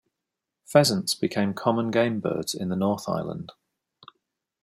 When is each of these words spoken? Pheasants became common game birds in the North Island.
Pheasants 0.65 1.13
became 1.13 1.53
common 1.53 1.91
game 1.91 2.21
birds 2.21 2.55
in 2.55 2.69
the 2.69 2.75
North 2.75 3.07
Island. 3.07 3.51